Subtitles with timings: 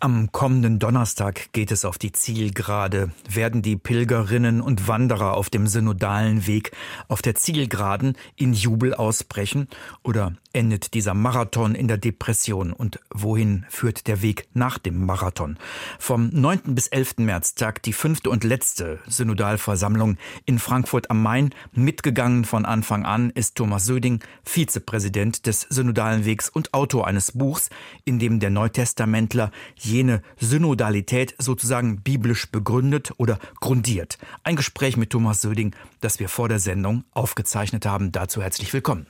[0.00, 5.66] Am kommenden Donnerstag geht es auf die Zielgerade, werden die Pilgerinnen und Wanderer auf dem
[5.66, 6.72] synodalen Weg
[7.08, 9.68] auf der Zielgeraden in Jubel ausbrechen
[10.02, 15.58] oder endet dieser Marathon in der Depression und wohin führt der Weg nach dem Marathon?
[15.98, 16.74] Vom 9.
[16.74, 17.18] bis 11.
[17.18, 20.16] März tagt die fünfte und letzte Synodalversammlung
[20.46, 21.50] in Frankfurt am Main.
[21.72, 27.68] Mitgegangen von Anfang an ist Thomas Söding, Vizepräsident des Synodalen Wegs und Autor eines Buchs,
[28.04, 34.18] in dem der Neutestamentler jene Synodalität sozusagen biblisch begründet oder grundiert.
[34.42, 38.12] Ein Gespräch mit Thomas Söding, das wir vor der Sendung aufgezeichnet haben.
[38.12, 39.06] Dazu herzlich willkommen.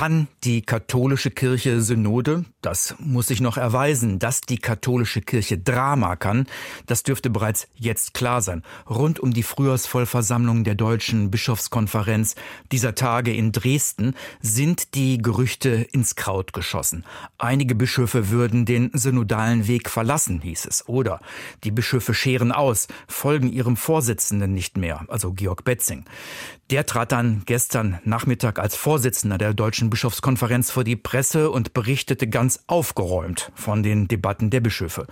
[0.00, 2.46] Kann die katholische Kirche Synode?
[2.62, 4.18] Das muss sich noch erweisen.
[4.18, 6.46] Dass die katholische Kirche Drama kann,
[6.86, 8.62] das dürfte bereits jetzt klar sein.
[8.88, 12.34] Rund um die Frühjahrsvollversammlung der Deutschen Bischofskonferenz
[12.72, 17.04] dieser Tage in Dresden sind die Gerüchte ins Kraut geschossen.
[17.36, 20.88] Einige Bischöfe würden den synodalen Weg verlassen, hieß es.
[20.88, 21.20] Oder
[21.62, 26.06] die Bischöfe scheren aus, folgen ihrem Vorsitzenden nicht mehr, also Georg Betzing.
[26.70, 32.28] Der trat dann gestern Nachmittag als Vorsitzender der Deutschen Bischofskonferenz vor die Presse und berichtete
[32.28, 35.06] ganz aufgeräumt von den Debatten der Bischöfe.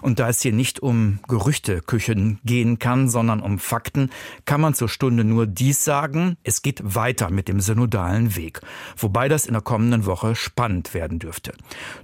[0.00, 4.10] Und da es hier nicht um Gerüchteküchen gehen kann, sondern um Fakten,
[4.44, 8.60] kann man zur Stunde nur dies sagen, es geht weiter mit dem synodalen Weg,
[8.96, 11.52] wobei das in der kommenden Woche spannend werden dürfte.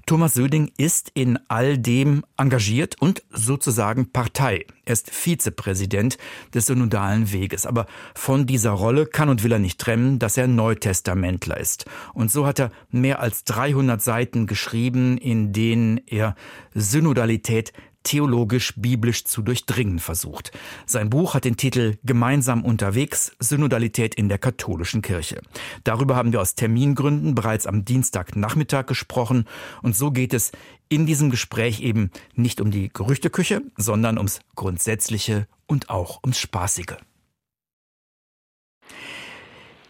[0.07, 4.67] Thomas Söding ist in all dem engagiert und sozusagen Partei.
[4.85, 6.17] Er ist Vizepräsident
[6.55, 10.49] des synodalen Weges, aber von dieser Rolle kann und will er nicht trennen, dass er
[10.49, 11.85] Neutestamentler ist.
[12.19, 16.35] Und so hat er mehr als 300 Seiten geschrieben, in denen er
[16.75, 20.51] Synodalität theologisch biblisch zu durchdringen versucht.
[20.85, 25.41] Sein Buch hat den Titel Gemeinsam unterwegs Synodalität in der katholischen Kirche.
[25.85, 29.45] Darüber haben wir aus Termingründen bereits am Dienstagnachmittag gesprochen
[29.83, 30.51] und so geht es
[30.89, 36.97] in diesem Gespräch eben nicht um die Gerüchteküche, sondern ums Grundsätzliche und auch ums Spaßige.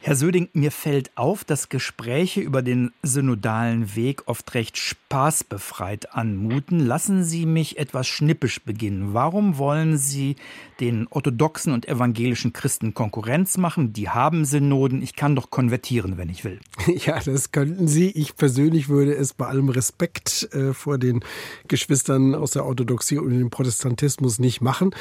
[0.01, 6.79] Herr Söding, mir fällt auf, dass Gespräche über den synodalen Weg oft recht spaßbefreit anmuten.
[6.79, 9.13] Lassen Sie mich etwas schnippisch beginnen.
[9.13, 10.37] Warum wollen Sie
[10.79, 13.93] den orthodoxen und evangelischen Christen Konkurrenz machen?
[13.93, 15.03] Die haben Synoden.
[15.03, 16.61] Ich kann doch konvertieren, wenn ich will.
[17.09, 18.11] Ja, das könnten Sie.
[18.11, 21.21] Ich persönlich würde es bei allem Respekt äh, vor den
[21.69, 24.95] Geschwistern aus der Orthodoxie und dem Protestantismus nicht machen.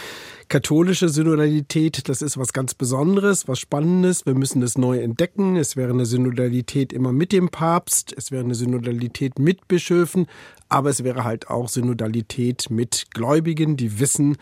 [0.48, 4.26] Katholische Synodalität, das ist was ganz Besonderes, was Spannendes.
[4.26, 5.56] Wir müssen es neu entdecken.
[5.56, 10.28] Es wäre eine Synodalität immer mit dem Papst, es wäre eine Synodalität mit Bischöfen,
[10.70, 14.38] aber es wäre halt auch Synodalität mit Gläubigen, die wissen,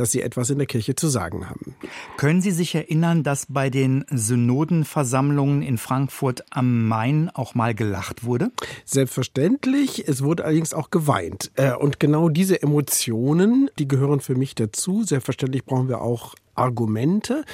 [0.00, 1.74] dass sie etwas in der Kirche zu sagen haben.
[2.16, 8.24] Können Sie sich erinnern, dass bei den Synodenversammlungen in Frankfurt am Main auch mal gelacht
[8.24, 8.50] wurde?
[8.86, 10.08] Selbstverständlich.
[10.08, 11.50] Es wurde allerdings auch geweint.
[11.56, 15.04] Äh, und genau diese Emotionen, die gehören für mich dazu.
[15.04, 17.44] Selbstverständlich brauchen wir auch Argumente.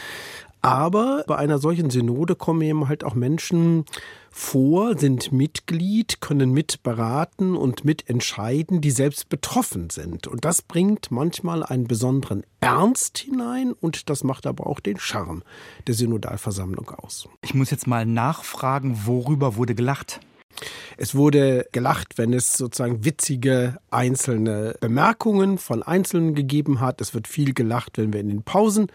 [0.67, 3.85] Aber bei einer solchen Synode kommen eben halt auch Menschen
[4.33, 10.27] vor, sind Mitglied, können mitberaten und mitentscheiden, die selbst betroffen sind.
[10.27, 15.45] Und das bringt manchmal einen besonderen Ernst hinein und das macht aber auch den Charme
[15.87, 17.29] der Synodalversammlung aus.
[17.43, 20.19] Ich muss jetzt mal nachfragen, worüber wurde gelacht?
[20.97, 27.01] Es wurde gelacht, wenn es sozusagen witzige einzelne Bemerkungen von Einzelnen gegeben hat.
[27.01, 28.89] Es wird viel gelacht, wenn wir in den Pausen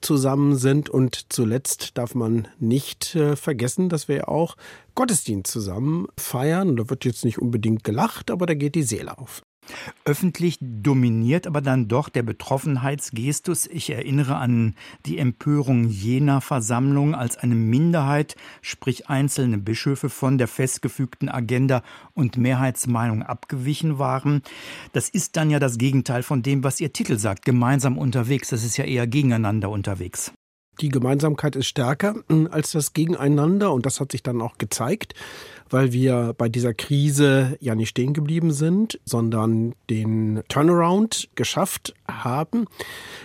[0.00, 0.88] zusammen sind.
[0.88, 4.56] Und zuletzt darf man nicht äh, vergessen, dass wir auch
[4.94, 6.76] Gottesdienst zusammen feiern.
[6.76, 9.42] Da wird jetzt nicht unbedingt gelacht, aber da geht die Seele auf.
[10.04, 13.66] Öffentlich dominiert aber dann doch der Betroffenheitsgestus.
[13.66, 14.74] Ich erinnere an
[15.06, 21.82] die Empörung jener Versammlung, als eine Minderheit, sprich einzelne Bischöfe von der festgefügten Agenda
[22.14, 24.42] und Mehrheitsmeinung abgewichen waren.
[24.92, 28.48] Das ist dann ja das Gegenteil von dem, was Ihr Titel sagt, gemeinsam unterwegs.
[28.48, 30.32] Das ist ja eher gegeneinander unterwegs.
[30.80, 35.14] Die Gemeinsamkeit ist stärker hm, als das Gegeneinander und das hat sich dann auch gezeigt
[35.70, 42.66] weil wir bei dieser Krise ja nicht stehen geblieben sind, sondern den Turnaround geschafft haben.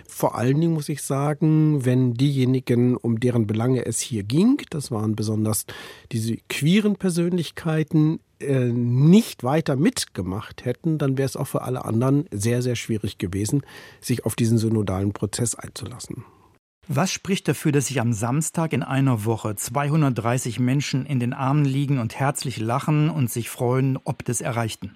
[0.08, 4.92] Vor allen Dingen muss ich sagen, wenn diejenigen, um deren Belange es hier ging, das
[4.92, 5.66] waren besonders
[6.12, 12.26] diese queeren Persönlichkeiten, äh, nicht weiter mitgemacht hätten, dann wäre es auch für alle anderen
[12.32, 13.62] sehr, sehr schwierig gewesen,
[14.02, 16.26] sich auf diesen synodalen Prozess einzulassen.
[16.88, 21.66] Was spricht dafür, dass sich am Samstag in einer Woche 230 Menschen in den Armen
[21.66, 24.96] liegen und herzlich lachen und sich freuen, ob des Erreichten?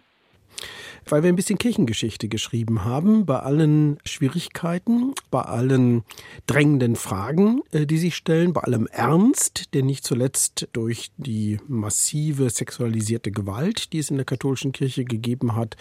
[1.05, 6.03] Weil wir ein bisschen Kirchengeschichte geschrieben haben, bei allen Schwierigkeiten, bei allen
[6.47, 12.49] drängenden Fragen, äh, die sich stellen, bei allem Ernst, der nicht zuletzt durch die massive
[12.49, 15.77] sexualisierte Gewalt, die es in der katholischen Kirche gegeben hat,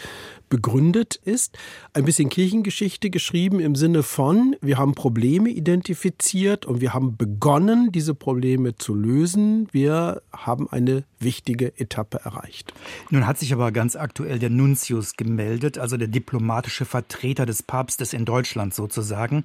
[0.48, 1.58] begründet ist.
[1.92, 7.92] Ein bisschen Kirchengeschichte geschrieben im Sinne von, wir haben Probleme identifiziert und wir haben begonnen,
[7.92, 9.68] diese Probleme zu lösen.
[9.72, 12.72] Wir haben eine wichtige Etappe erreicht.
[13.10, 18.12] Nun hat sich aber ganz aktuell der Nuntius gemeldet, also der diplomatische Vertreter des Papstes
[18.12, 19.44] in Deutschland sozusagen.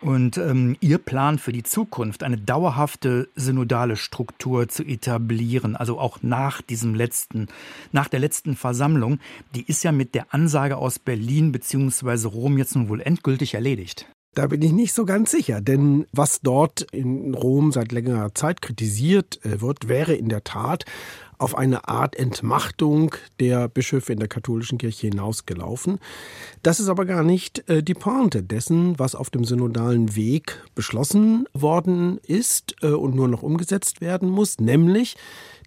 [0.00, 6.18] Und ähm, Ihr Plan für die Zukunft, eine dauerhafte synodale Struktur zu etablieren, also auch
[6.22, 7.48] nach diesem letzten,
[7.92, 9.18] nach der letzten Versammlung,
[9.54, 12.28] die ist ja mit der Ansage aus Berlin bzw.
[12.28, 14.06] Rom jetzt nun wohl endgültig erledigt.
[14.38, 18.62] Da bin ich nicht so ganz sicher, denn was dort in Rom seit längerer Zeit
[18.62, 20.84] kritisiert äh, wird, wäre in der Tat
[21.38, 25.98] auf eine Art Entmachtung der Bischöfe in der katholischen Kirche hinausgelaufen.
[26.62, 31.48] Das ist aber gar nicht äh, die Pointe dessen, was auf dem synodalen Weg beschlossen
[31.52, 35.16] worden ist äh, und nur noch umgesetzt werden muss, nämlich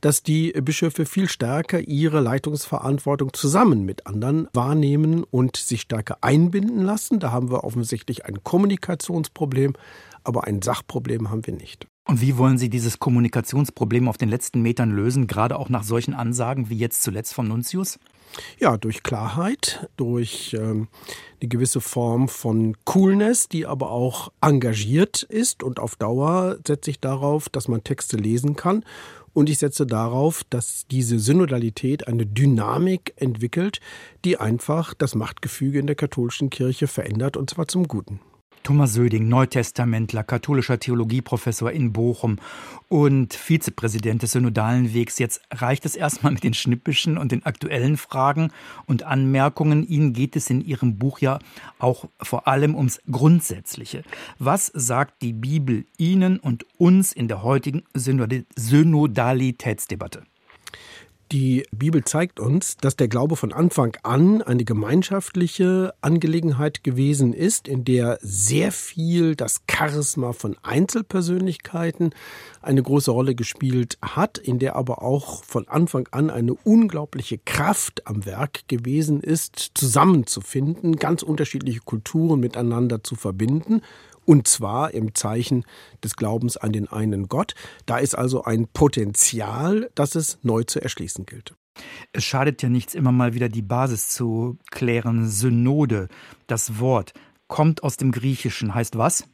[0.01, 6.81] dass die Bischöfe viel stärker ihre Leitungsverantwortung zusammen mit anderen wahrnehmen und sich stärker einbinden
[6.81, 7.19] lassen.
[7.19, 9.73] Da haben wir offensichtlich ein Kommunikationsproblem,
[10.23, 11.87] aber ein Sachproblem haben wir nicht.
[12.07, 16.15] Und wie wollen Sie dieses Kommunikationsproblem auf den letzten Metern lösen, gerade auch nach solchen
[16.15, 17.99] Ansagen wie jetzt zuletzt vom Nuntius?
[18.59, 20.87] Ja, durch Klarheit, durch ähm,
[21.41, 26.99] eine gewisse Form von Coolness, die aber auch engagiert ist und auf Dauer setze ich
[26.99, 28.83] darauf, dass man Texte lesen kann
[29.33, 33.79] und ich setze darauf, dass diese Synodalität eine Dynamik entwickelt,
[34.25, 38.19] die einfach das Machtgefüge in der katholischen Kirche verändert, und zwar zum Guten.
[38.63, 42.37] Thomas Söding, Neutestamentler, katholischer Theologieprofessor in Bochum
[42.89, 45.17] und Vizepräsident des Synodalen Wegs.
[45.17, 48.51] Jetzt reicht es erstmal mit den schnippischen und den aktuellen Fragen
[48.85, 49.87] und Anmerkungen.
[49.87, 51.39] Ihnen geht es in Ihrem Buch ja
[51.79, 54.03] auch vor allem ums Grundsätzliche.
[54.39, 60.23] Was sagt die Bibel Ihnen und uns in der heutigen Synodalitätsdebatte?
[61.31, 67.69] Die Bibel zeigt uns, dass der Glaube von Anfang an eine gemeinschaftliche Angelegenheit gewesen ist,
[67.69, 72.13] in der sehr viel das Charisma von Einzelpersönlichkeiten
[72.61, 78.05] eine große Rolle gespielt hat, in der aber auch von Anfang an eine unglaubliche Kraft
[78.07, 83.81] am Werk gewesen ist, zusammenzufinden, ganz unterschiedliche Kulturen miteinander zu verbinden
[84.31, 85.65] und zwar im Zeichen
[86.01, 87.53] des Glaubens an den einen Gott.
[87.85, 91.53] Da ist also ein Potenzial, das es neu zu erschließen gilt.
[92.13, 95.27] Es schadet ja nichts, immer mal wieder die Basis zu klären.
[95.27, 96.07] Synode,
[96.47, 97.11] das Wort,
[97.49, 99.25] kommt aus dem Griechischen, heißt was?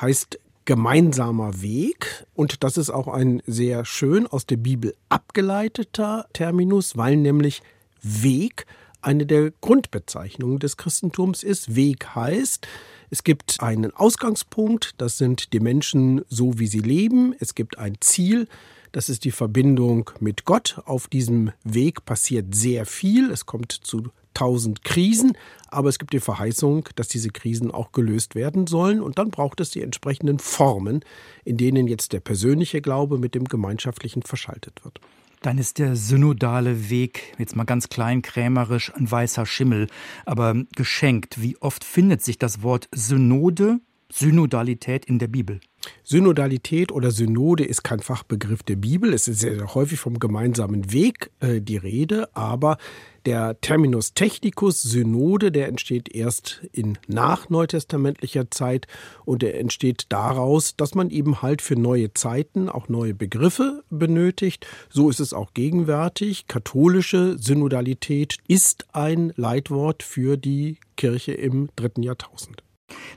[0.00, 2.26] Heißt gemeinsamer Weg.
[2.34, 7.62] Und das ist auch ein sehr schön aus der Bibel abgeleiteter Terminus, weil nämlich
[8.02, 8.66] Weg
[9.02, 11.76] eine der Grundbezeichnungen des Christentums ist.
[11.76, 12.66] Weg heißt,
[13.12, 17.34] es gibt einen Ausgangspunkt, das sind die Menschen so, wie sie leben.
[17.40, 18.48] Es gibt ein Ziel,
[18.90, 20.80] das ist die Verbindung mit Gott.
[20.86, 23.30] Auf diesem Weg passiert sehr viel.
[23.30, 25.36] Es kommt zu tausend Krisen,
[25.68, 29.02] aber es gibt die Verheißung, dass diese Krisen auch gelöst werden sollen.
[29.02, 31.04] Und dann braucht es die entsprechenden Formen,
[31.44, 35.00] in denen jetzt der persönliche Glaube mit dem gemeinschaftlichen verschaltet wird.
[35.42, 39.88] Dann ist der synodale Weg, jetzt mal ganz klein krämerisch, ein weißer Schimmel,
[40.24, 41.42] aber geschenkt.
[41.42, 45.60] Wie oft findet sich das Wort Synode, Synodalität in der Bibel?
[46.04, 49.12] Synodalität oder Synode ist kein Fachbegriff der Bibel.
[49.12, 52.78] Es ist sehr, sehr häufig vom gemeinsamen Weg äh, die Rede, aber
[53.26, 58.86] der Terminus technicus Synode, der entsteht erst in nachneutestamentlicher Zeit
[59.24, 64.66] und der entsteht daraus, dass man eben halt für neue Zeiten auch neue Begriffe benötigt.
[64.90, 66.46] So ist es auch gegenwärtig.
[66.46, 72.62] Katholische Synodalität ist ein Leitwort für die Kirche im dritten Jahrtausend.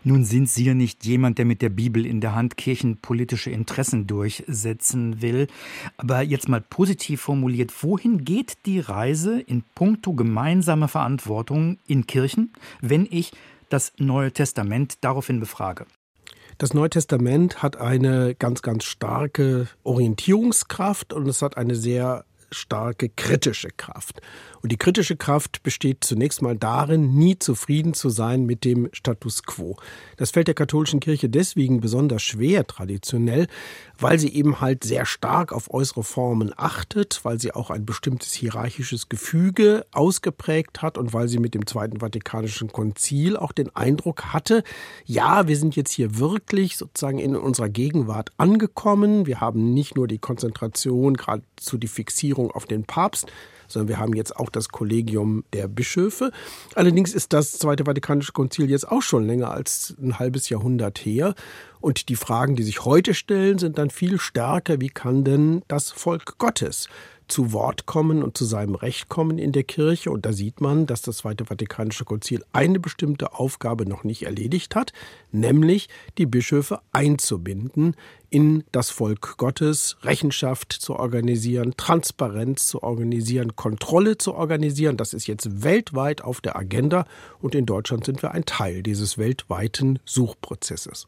[0.03, 4.08] Nun sind Sie ja nicht jemand, der mit der Bibel in der Hand kirchenpolitische Interessen
[4.08, 5.48] durchsetzen will.
[5.98, 12.53] Aber jetzt mal positiv formuliert, wohin geht die Reise in puncto gemeinsame Verantwortung in Kirchen,
[12.82, 13.32] wenn ich
[13.70, 15.86] das Neue Testament daraufhin befrage?
[16.58, 22.24] Das Neue Testament hat eine ganz, ganz starke Orientierungskraft und es hat eine sehr
[22.55, 24.21] starke kritische Kraft.
[24.62, 29.43] Und die kritische Kraft besteht zunächst mal darin, nie zufrieden zu sein mit dem Status
[29.43, 29.77] quo.
[30.17, 33.45] Das fällt der katholischen Kirche deswegen besonders schwer traditionell,
[34.00, 38.33] weil sie eben halt sehr stark auf äußere Formen achtet, weil sie auch ein bestimmtes
[38.33, 44.33] hierarchisches Gefüge ausgeprägt hat und weil sie mit dem Zweiten Vatikanischen Konzil auch den Eindruck
[44.33, 44.63] hatte,
[45.05, 49.27] ja, wir sind jetzt hier wirklich sozusagen in unserer Gegenwart angekommen.
[49.27, 53.28] Wir haben nicht nur die Konzentration, geradezu die Fixierung auf den Papst,
[53.68, 56.32] sondern wir haben jetzt auch das Kollegium der Bischöfe.
[56.75, 61.36] Allerdings ist das Zweite Vatikanische Konzil jetzt auch schon länger als ein halbes Jahrhundert her.
[61.82, 64.82] Und die Fragen, die sich heute stellen, sind dann viel stärker.
[64.82, 66.88] Wie kann denn das Volk Gottes
[67.27, 70.12] zu Wort kommen und zu seinem Recht kommen in der Kirche.
[70.12, 74.75] Und da sieht man, dass das Zweite Vatikanische Konzil eine bestimmte Aufgabe noch nicht erledigt
[74.75, 74.94] hat,
[75.32, 77.96] nämlich die Bischöfe einzubinden
[78.29, 84.98] in das Volk Gottes, Rechenschaft zu organisieren, Transparenz zu organisieren, Kontrolle zu organisieren.
[84.98, 87.05] Das ist jetzt weltweit auf der Agenda
[87.39, 91.08] und in Deutschland sind wir ein Teil dieses weltweiten Suchprozesses.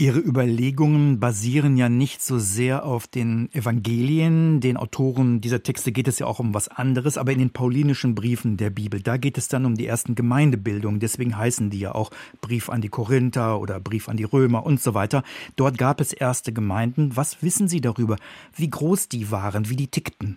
[0.00, 4.60] Ihre Überlegungen basieren ja nicht so sehr auf den Evangelien.
[4.60, 8.14] Den Autoren dieser Texte geht es ja auch um was anderes, aber in den paulinischen
[8.14, 11.00] Briefen der Bibel, da geht es dann um die ersten Gemeindebildungen.
[11.00, 14.80] Deswegen heißen die ja auch Brief an die Korinther oder Brief an die Römer und
[14.80, 15.24] so weiter.
[15.56, 17.16] Dort gab es erste Gemeinden.
[17.16, 18.18] Was wissen Sie darüber?
[18.54, 20.36] Wie groß die waren, wie die tickten?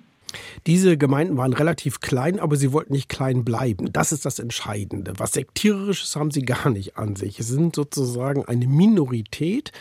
[0.67, 3.91] Diese Gemeinden waren relativ klein, aber sie wollten nicht klein bleiben.
[3.91, 5.13] Das ist das Entscheidende.
[5.17, 7.37] Was Sektiererisches haben sie gar nicht an sich.
[7.37, 9.71] Sie sind sozusagen eine Minorität,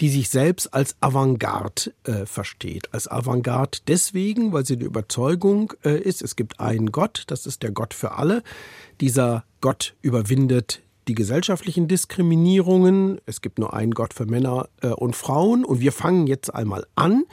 [0.00, 2.92] die sich selbst als Avantgarde äh, versteht.
[2.92, 7.62] Als Avantgarde deswegen, weil sie die Überzeugung äh, ist, es gibt einen Gott, das ist
[7.62, 8.42] der Gott für alle.
[9.00, 13.20] Dieser Gott überwindet die gesellschaftlichen Diskriminierungen.
[13.26, 15.64] Es gibt nur einen Gott für Männer äh, und Frauen.
[15.64, 17.24] Und wir fangen jetzt einmal an,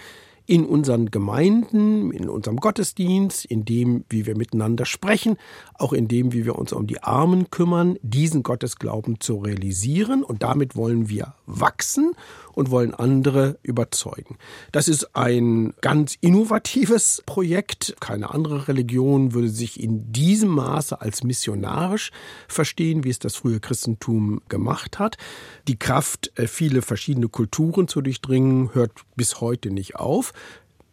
[0.47, 5.37] in unseren Gemeinden, in unserem Gottesdienst, in dem, wie wir miteinander sprechen,
[5.73, 10.23] auch in dem, wie wir uns um die Armen kümmern, diesen Gottesglauben zu realisieren.
[10.23, 12.13] Und damit wollen wir wachsen
[12.53, 14.37] und wollen andere überzeugen.
[14.71, 17.95] Das ist ein ganz innovatives Projekt.
[17.99, 22.11] Keine andere Religion würde sich in diesem Maße als missionarisch
[22.47, 25.17] verstehen, wie es das frühe Christentum gemacht hat.
[25.67, 30.33] Die Kraft, äh, viele verschiedene Kulturen zu durchdringen, hört bis heute nicht auf.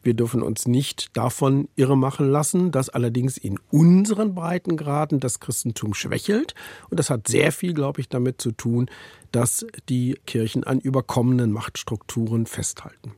[0.03, 5.95] Wir dürfen uns nicht davon irre machen lassen, dass allerdings in unseren Breitengraden das Christentum
[5.95, 6.55] schwächelt.
[6.91, 8.91] Und das hat sehr viel, glaube ich, damit zu tun,
[9.31, 13.13] dass die Kirchen an überkommenen Machtstrukturen festhalten.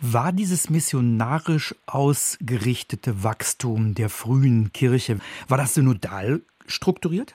[0.00, 5.18] War dieses missionarisch ausgerichtete Wachstum der frühen Kirche,
[5.48, 7.34] war das synodal strukturiert?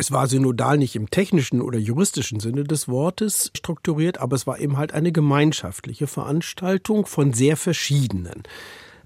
[0.00, 4.60] Es war synodal nicht im technischen oder juristischen Sinne des Wortes strukturiert, aber es war
[4.60, 8.44] eben halt eine gemeinschaftliche Veranstaltung von sehr verschiedenen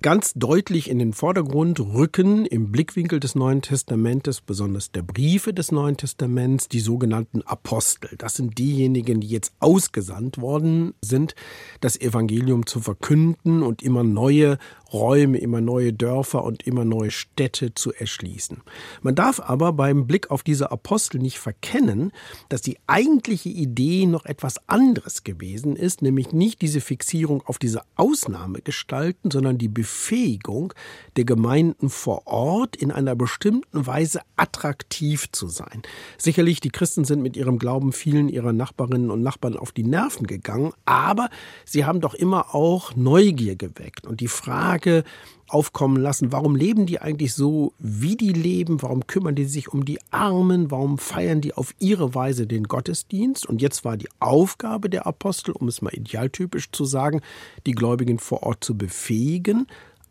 [0.03, 5.71] ganz deutlich in den Vordergrund rücken im Blickwinkel des Neuen Testamentes, besonders der Briefe des
[5.71, 8.17] Neuen Testaments, die sogenannten Apostel.
[8.19, 11.37] Das sind diejenigen, die jetzt ausgesandt worden sind,
[11.81, 14.59] das Evangelium zu verkünden und immer neue
[14.93, 18.63] Räume, immer neue Dörfer und immer neue Städte zu erschließen.
[19.03, 22.13] Man darf aber beim Blick auf diese Apostel nicht verkennen,
[22.49, 27.83] dass die eigentliche Idee noch etwas anderes gewesen ist, nämlich nicht diese Fixierung auf diese
[27.97, 30.75] Ausnahmegestalten, sondern die Befähigung
[31.17, 35.83] der Gemeinden vor Ort in einer bestimmten Weise attraktiv zu sein.
[36.19, 40.27] Sicherlich, die Christen sind mit ihrem Glauben vielen ihrer Nachbarinnen und Nachbarn auf die Nerven
[40.27, 41.31] gegangen, aber
[41.65, 45.05] sie haben doch immer auch Neugier geweckt und die Frage, Frage
[45.49, 49.85] aufkommen lassen, warum leben die eigentlich so, wie die leben, warum kümmern die sich um
[49.85, 53.45] die Armen, warum feiern die auf ihre Weise den Gottesdienst.
[53.47, 57.21] Und jetzt war die Aufgabe der Apostel, um es mal idealtypisch zu sagen,
[57.67, 59.67] die Gläubigen vor Ort zu befähigen,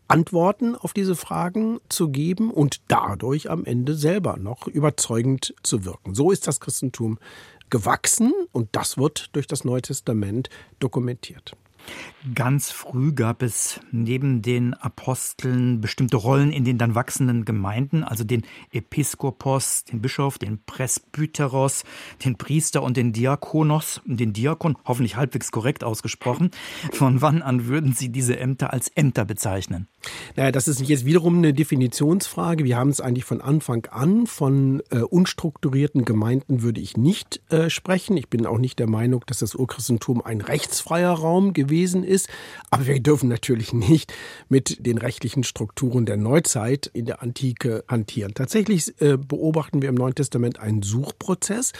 [0.06, 6.14] Antworten auf diese Fragen zu geben und dadurch am Ende selber noch überzeugend zu wirken.
[6.14, 7.18] So ist das Christentum
[7.68, 11.56] gewachsen und das wird durch das Neue Testament dokumentiert.
[12.36, 18.22] Ganz früh gab es neben den Aposteln bestimmte Rollen in den dann wachsenden Gemeinden, also
[18.22, 21.82] den Episkopos, den Bischof, den Presbyteros,
[22.24, 26.52] den Priester und den Diakonos, den Diakon, hoffentlich halbwegs korrekt ausgesprochen.
[26.92, 29.88] Von wann an würden Sie diese Ämter als Ämter bezeichnen?
[30.36, 32.62] Naja, das ist jetzt wiederum eine Definitionsfrage.
[32.62, 34.28] Wir haben es eigentlich von Anfang an.
[34.28, 38.16] Von äh, unstrukturierten Gemeinden würde ich nicht äh, sprechen.
[38.16, 41.71] Ich bin auch nicht der Meinung, dass das Urchristentum ein rechtsfreier Raum gewesen
[42.04, 42.28] ist.
[42.70, 44.12] Aber wir dürfen natürlich nicht
[44.48, 48.34] mit den rechtlichen Strukturen der Neuzeit in der Antike hantieren.
[48.34, 51.72] Tatsächlich äh, beobachten wir im Neuen Testament einen Suchprozess.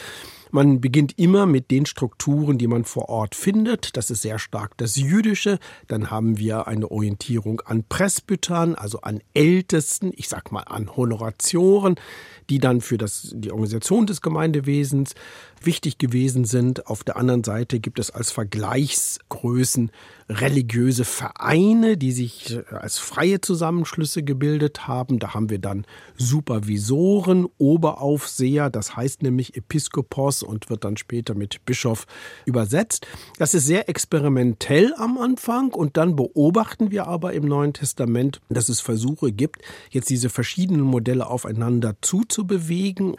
[0.53, 3.97] Man beginnt immer mit den Strukturen, die man vor Ort findet.
[3.97, 5.57] Das ist sehr stark das Jüdische.
[5.87, 11.95] Dann haben wir eine Orientierung an Presbytern, also an Ältesten, ich sag mal an Honoratioren,
[12.51, 15.15] die dann für das, die Organisation des Gemeindewesens
[15.65, 16.87] wichtig gewesen sind.
[16.87, 19.91] Auf der anderen Seite gibt es als Vergleichsgrößen
[20.29, 25.19] religiöse Vereine, die sich äh, als freie Zusammenschlüsse gebildet haben.
[25.19, 25.85] Da haben wir dann
[26.17, 32.05] Supervisoren, Oberaufseher, das heißt nämlich Episkopos und wird dann später mit Bischof
[32.45, 33.07] übersetzt.
[33.37, 38.69] Das ist sehr experimentell am Anfang und dann beobachten wir aber im Neuen Testament, dass
[38.69, 43.15] es Versuche gibt, jetzt diese verschiedenen Modelle aufeinander zuzubewegen,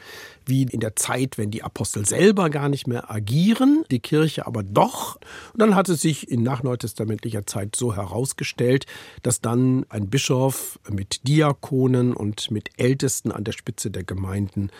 [0.46, 4.64] wie in der Zeit, wenn die Apostel selber gar nicht mehr agieren, die Kirche aber
[4.64, 5.20] doch.
[5.52, 8.86] Und dann hat es sich in nachneutestamentlicher Zeit so herausgestellt,
[9.22, 14.70] dass dann ein Bischof mit Diakonen und mit Ältesten an der Spitze der Gemeinden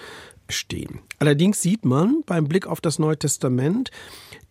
[0.49, 1.01] stehen.
[1.19, 3.91] Allerdings sieht man beim Blick auf das Neue Testament,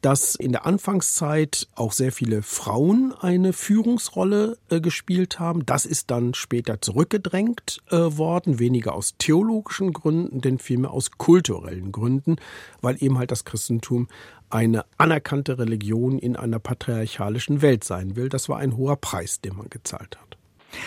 [0.03, 5.65] dass in der Anfangszeit auch sehr viele Frauen eine Führungsrolle äh, gespielt haben.
[5.65, 11.93] Das ist dann später zurückgedrängt äh, worden, weniger aus theologischen Gründen, denn vielmehr aus kulturellen
[11.93, 12.35] Gründen,
[12.81, 14.09] weil eben halt das Christentum
[14.50, 18.27] eine anerkannte Religion in einer patriarchalischen Welt sein will.
[18.27, 20.38] Das war ein hoher Preis, den man gezahlt hat.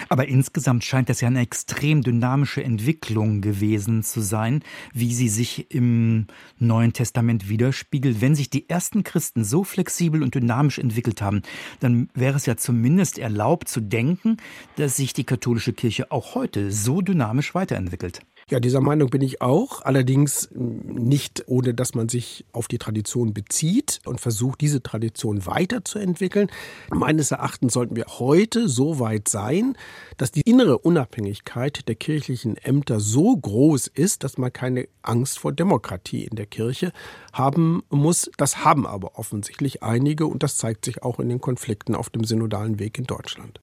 [0.08, 4.62] Aber insgesamt scheint das ja eine extrem dynamische Entwicklung gewesen zu sein,
[4.92, 6.26] wie sie sich im
[6.58, 8.20] Neuen Testament widerspiegelt.
[8.20, 11.42] Wenn sich die ersten Christen so flexibel und dynamisch entwickelt haben,
[11.80, 14.36] dann wäre es ja zumindest erlaubt zu denken,
[14.76, 18.20] dass sich die katholische Kirche auch heute so dynamisch weiterentwickelt.
[18.48, 23.34] Ja, dieser Meinung bin ich auch, allerdings nicht ohne, dass man sich auf die Tradition
[23.34, 26.48] bezieht und versucht, diese Tradition weiterzuentwickeln.
[26.94, 29.76] Meines Erachtens sollten wir heute so weit sein,
[30.16, 35.52] dass die innere Unabhängigkeit der kirchlichen Ämter so groß ist, dass man keine Angst vor
[35.52, 36.92] Demokratie in der Kirche
[37.32, 38.30] haben muss.
[38.36, 42.22] Das haben aber offensichtlich einige und das zeigt sich auch in den Konflikten auf dem
[42.22, 43.58] synodalen Weg in Deutschland.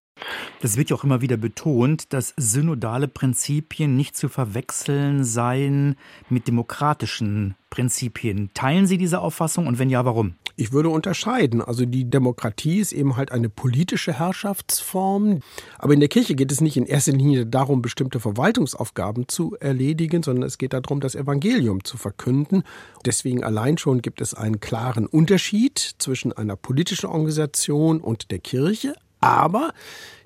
[0.62, 5.98] Das wird ja auch immer wieder betont, dass synodale Prinzipien nicht zu verwechseln seien
[6.29, 8.50] mit demokratischen Prinzipien.
[8.53, 10.36] Teilen Sie diese Auffassung und wenn ja, warum?
[10.55, 11.62] Ich würde unterscheiden.
[11.62, 15.39] Also die Demokratie ist eben halt eine politische Herrschaftsform.
[15.79, 20.22] Aber in der Kirche geht es nicht in erster Linie darum, bestimmte Verwaltungsaufgaben zu erledigen,
[20.22, 22.63] sondern es geht darum, das Evangelium zu verkünden.
[23.03, 28.93] Deswegen allein schon gibt es einen klaren Unterschied zwischen einer politischen Organisation und der Kirche.
[29.23, 29.73] Aber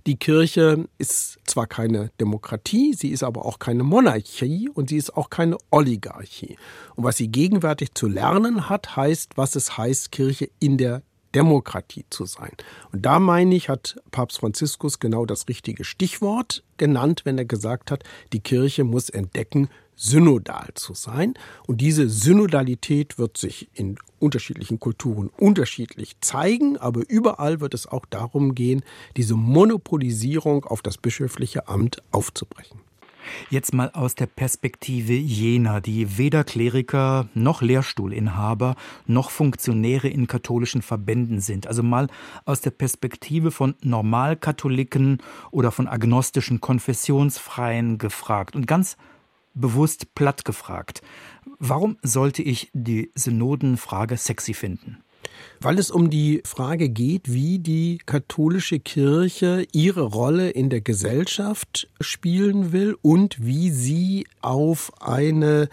[0.08, 5.16] die Kirche ist zwar keine Demokratie, sie ist aber auch keine Monarchie und sie ist
[5.16, 6.58] auch keine Oligarchie.
[6.96, 11.04] Und was sie gegenwärtig zu lernen hat, heißt, was es heißt, Kirche in der
[11.36, 12.54] Demokratie zu sein.
[12.92, 17.92] Und da meine ich, hat Papst Franziskus genau das richtige Stichwort genannt, wenn er gesagt
[17.92, 21.34] hat, die Kirche muss entdecken, synodal zu sein.
[21.66, 28.06] Und diese Synodalität wird sich in unterschiedlichen Kulturen unterschiedlich zeigen, aber überall wird es auch
[28.06, 28.84] darum gehen,
[29.18, 32.80] diese Monopolisierung auf das bischöfliche Amt aufzubrechen.
[33.50, 40.82] Jetzt mal aus der Perspektive jener, die weder Kleriker noch Lehrstuhlinhaber noch Funktionäre in katholischen
[40.82, 41.68] Verbänden sind.
[41.68, 42.08] Also mal
[42.46, 48.96] aus der Perspektive von Normalkatholiken oder von agnostischen Konfessionsfreien gefragt und ganz
[49.60, 51.02] bewusst platt gefragt.
[51.60, 55.04] Warum sollte ich die Synodenfrage sexy finden?
[55.60, 61.90] Weil es um die Frage geht, wie die katholische Kirche ihre Rolle in der Gesellschaft
[62.00, 65.70] spielen will und wie sie auf eine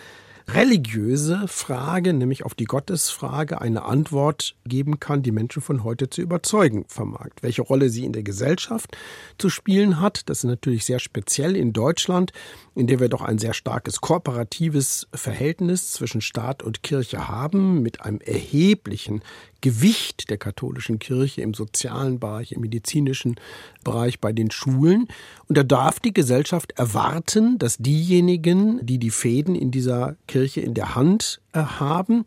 [0.49, 6.21] religiöse Frage, nämlich auf die Gottesfrage, eine Antwort geben kann, die Menschen von heute zu
[6.21, 7.31] überzeugen vermag.
[7.41, 8.97] Welche Rolle sie in der Gesellschaft
[9.39, 12.33] zu spielen hat, das ist natürlich sehr speziell in Deutschland,
[12.75, 18.03] in der wir doch ein sehr starkes kooperatives Verhältnis zwischen Staat und Kirche haben, mit
[18.03, 19.23] einem erheblichen
[19.65, 23.37] Gewicht der katholischen Kirche im sozialen Bereich, im medizinischen
[23.83, 25.09] Bereich, bei den Schulen.
[25.49, 30.75] Und da darf die Gesellschaft erwarten, dass diejenigen, die die Fäden in dieser Kirche in
[30.75, 32.27] der Hand äh, haben,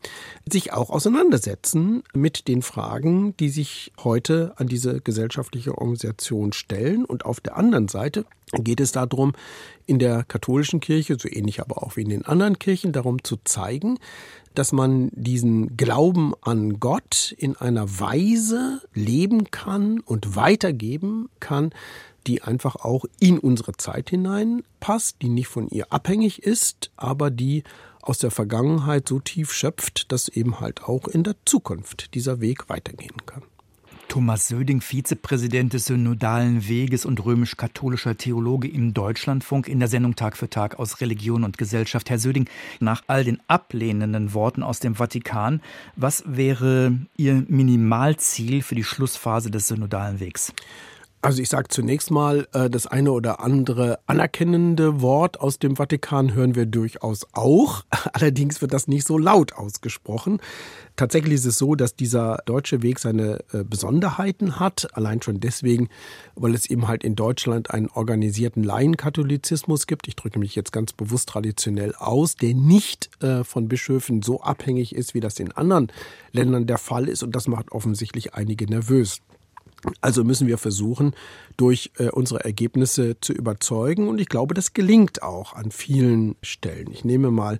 [0.51, 7.05] sich auch auseinandersetzen mit den Fragen, die sich heute an diese gesellschaftliche Organisation stellen.
[7.05, 9.33] Und auf der anderen Seite geht es darum,
[9.85, 13.37] in der katholischen Kirche, so ähnlich aber auch wie in den anderen Kirchen, darum zu
[13.43, 13.99] zeigen,
[14.57, 21.71] dass man diesen Glauben an Gott in einer Weise leben kann und weitergeben kann,
[22.25, 27.29] die einfach auch in unsere Zeit hinein passt, die nicht von ihr abhängig ist, aber
[27.29, 27.63] die
[28.01, 32.67] aus der Vergangenheit so tief schöpft, dass eben halt auch in der Zukunft dieser Weg
[32.67, 33.43] weitergehen kann.
[34.07, 40.37] Thomas Söding, Vizepräsident des Synodalen Weges und römisch-katholischer Theologe im Deutschlandfunk in der Sendung Tag
[40.37, 42.09] für Tag aus Religion und Gesellschaft.
[42.09, 45.61] Herr Söding, nach all den ablehnenden Worten aus dem Vatikan,
[45.95, 50.53] was wäre Ihr Minimalziel für die Schlussphase des Synodalen Wegs?
[51.19, 56.35] Also ich sage zunächst mal, äh, das eine oder andere anerkennende Wort aus dem Vatikan
[56.35, 57.83] hören wir durchaus auch.
[58.13, 60.39] Allerdings wird das nicht so laut ausgesprochen.
[60.95, 64.87] Tatsächlich ist es so, dass dieser deutsche Weg seine äh, Besonderheiten hat.
[64.93, 65.89] Allein schon deswegen,
[66.35, 70.07] weil es eben halt in Deutschland einen organisierten Laienkatholizismus gibt.
[70.07, 74.93] Ich drücke mich jetzt ganz bewusst traditionell aus, der nicht äh, von Bischöfen so abhängig
[74.95, 75.91] ist, wie das in anderen
[76.31, 77.23] Ländern der Fall ist.
[77.23, 79.21] Und das macht offensichtlich einige nervös.
[80.01, 81.13] Also müssen wir versuchen,
[81.55, 84.07] durch äh, unsere Ergebnisse zu überzeugen.
[84.07, 86.91] Und ich glaube, das gelingt auch an vielen Stellen.
[86.91, 87.57] Ich nehme mal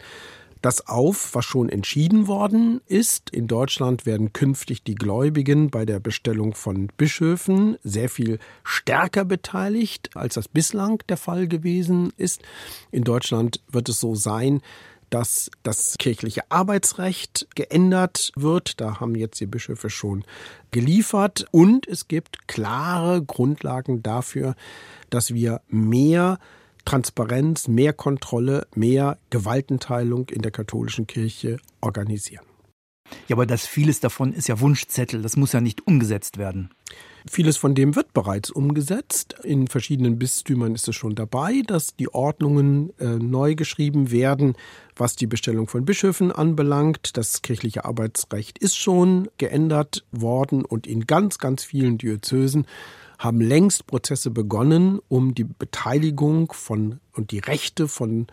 [0.61, 3.29] das auf, was schon entschieden worden ist.
[3.29, 10.09] In Deutschland werden künftig die Gläubigen bei der Bestellung von Bischöfen sehr viel stärker beteiligt,
[10.15, 12.41] als das bislang der Fall gewesen ist.
[12.91, 14.61] In Deutschland wird es so sein,
[15.09, 18.81] dass das kirchliche Arbeitsrecht geändert wird.
[18.81, 20.23] Da haben jetzt die Bischöfe schon
[20.71, 21.45] geliefert.
[21.51, 24.55] Und es gibt klare Grundlagen dafür,
[25.09, 26.39] dass wir mehr
[26.85, 32.46] Transparenz, mehr Kontrolle, mehr Gewaltenteilung in der katholischen Kirche organisieren.
[33.27, 36.69] Ja, aber das vieles davon ist ja Wunschzettel, das muss ja nicht umgesetzt werden.
[37.29, 39.35] Vieles von dem wird bereits umgesetzt.
[39.43, 44.55] In verschiedenen Bistümern ist es schon dabei, dass die Ordnungen äh, neu geschrieben werden,
[44.95, 47.17] was die Bestellung von Bischöfen anbelangt.
[47.17, 52.65] Das kirchliche Arbeitsrecht ist schon geändert worden und in ganz, ganz vielen Diözesen
[53.19, 58.27] haben längst Prozesse begonnen, um die Beteiligung von und die Rechte von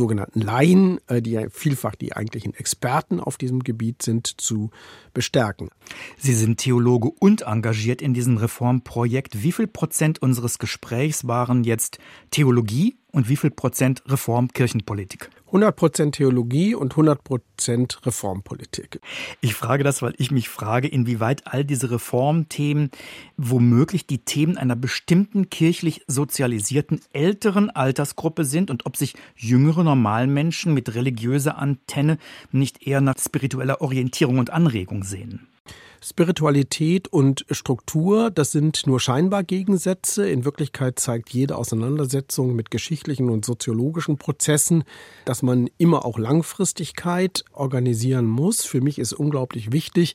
[0.00, 4.70] sogenannten Laien, äh, die ja vielfach die eigentlichen Experten auf diesem Gebiet sind, zu
[5.12, 5.68] bestärken.
[6.16, 9.42] Sie sind Theologe und engagiert in diesem Reformprojekt.
[9.42, 11.98] Wie viel Prozent unseres Gesprächs waren jetzt
[12.30, 15.30] Theologie und wie viel Prozent Reformkirchenpolitik?
[15.50, 19.00] 100 Prozent Theologie und 100 Prozent Reformpolitik.
[19.40, 22.90] Ich frage das, weil ich mich frage, inwieweit all diese Reformthemen
[23.36, 30.72] womöglich die Themen einer bestimmten kirchlich sozialisierten älteren Altersgruppe sind und ob sich jüngere Normalmenschen
[30.72, 32.18] mit religiöser Antenne
[32.52, 35.48] nicht eher nach spiritueller Orientierung und Anregung sehen.
[36.02, 40.28] Spiritualität und Struktur, das sind nur scheinbar Gegensätze.
[40.28, 44.84] In Wirklichkeit zeigt jede Auseinandersetzung mit geschichtlichen und soziologischen Prozessen,
[45.26, 48.64] dass man immer auch Langfristigkeit organisieren muss.
[48.64, 50.14] Für mich ist unglaublich wichtig,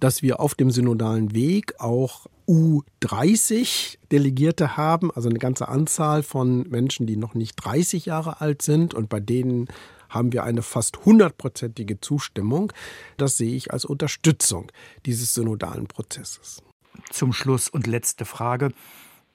[0.00, 6.68] dass wir auf dem synodalen Weg auch U30 Delegierte haben, also eine ganze Anzahl von
[6.68, 9.68] Menschen, die noch nicht 30 Jahre alt sind und bei denen
[10.12, 12.72] haben wir eine fast hundertprozentige Zustimmung.
[13.16, 14.70] Das sehe ich als Unterstützung
[15.06, 16.62] dieses synodalen Prozesses.
[17.10, 18.72] Zum Schluss und letzte Frage.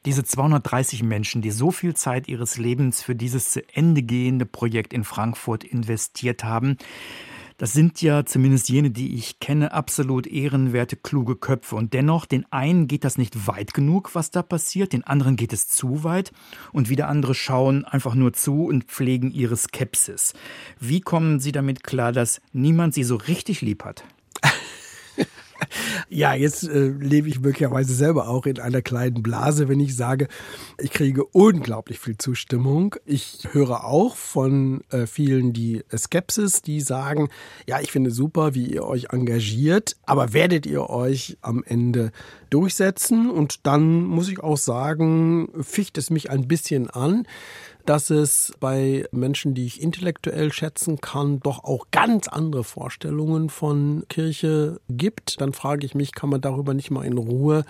[0.05, 4.93] Diese 230 Menschen, die so viel Zeit ihres Lebens für dieses zu Ende gehende Projekt
[4.93, 6.77] in Frankfurt investiert haben,
[7.57, 11.75] das sind ja zumindest jene, die ich kenne, absolut ehrenwerte, kluge Köpfe.
[11.75, 15.53] Und dennoch, den einen geht das nicht weit genug, was da passiert, den anderen geht
[15.53, 16.31] es zu weit
[16.71, 20.33] und wieder andere schauen einfach nur zu und pflegen ihre Skepsis.
[20.79, 24.03] Wie kommen Sie damit klar, dass niemand Sie so richtig lieb hat?
[26.09, 30.27] Ja, jetzt äh, lebe ich möglicherweise selber auch in einer kleinen Blase, wenn ich sage,
[30.79, 32.95] ich kriege unglaublich viel Zustimmung.
[33.05, 37.29] Ich höre auch von äh, vielen die Skepsis, die sagen,
[37.67, 42.11] ja, ich finde super, wie ihr euch engagiert, aber werdet ihr euch am Ende
[42.49, 43.29] durchsetzen?
[43.29, 47.27] Und dann muss ich auch sagen, ficht es mich ein bisschen an,
[47.87, 54.03] dass es bei Menschen, die ich intellektuell schätzen kann, doch auch ganz andere Vorstellungen von
[54.09, 55.39] Kirche gibt.
[55.39, 57.63] Dann frage ich mich, kann man darüber nicht mal in Ruhe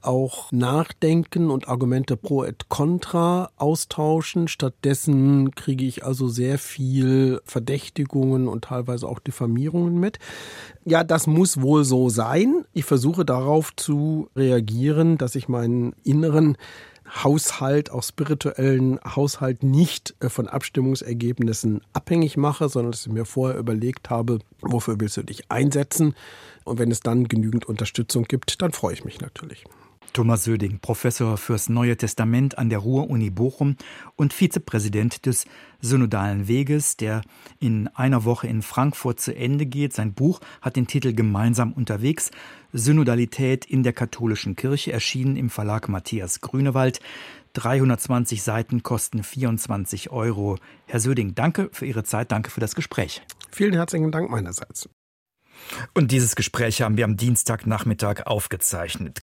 [0.00, 4.46] auch nachdenken und Argumente pro et contra austauschen.
[4.46, 10.20] Stattdessen kriege ich also sehr viel Verdächtigungen und teilweise auch Diffamierungen mit.
[10.84, 12.64] Ja, das muss wohl so sein.
[12.72, 16.56] Ich versuche darauf zu reagieren, dass ich meinen inneren
[17.08, 23.58] Haushalt, auch spirituellen Haushalt nicht äh, von Abstimmungsergebnissen abhängig mache, sondern dass ich mir vorher
[23.58, 26.14] überlegt habe, wofür willst du dich einsetzen?
[26.64, 29.64] Und wenn es dann genügend Unterstützung gibt, dann freue ich mich natürlich.
[30.12, 33.76] Thomas Söding, Professor fürs Neue Testament an der Ruhr-Uni Bochum
[34.16, 35.44] und Vizepräsident des
[35.80, 37.22] Synodalen Weges, der
[37.60, 39.92] in einer Woche in Frankfurt zu Ende geht.
[39.92, 42.30] Sein Buch hat den Titel Gemeinsam unterwegs.
[42.72, 47.00] Synodalität in der katholischen Kirche, erschienen im Verlag Matthias Grünewald.
[47.54, 50.58] 320 Seiten kosten 24 Euro.
[50.86, 53.22] Herr Söding, danke für Ihre Zeit, danke für das Gespräch.
[53.50, 54.88] Vielen herzlichen Dank meinerseits.
[55.94, 59.20] Und dieses Gespräch haben wir am Dienstagnachmittag aufgezeichnet.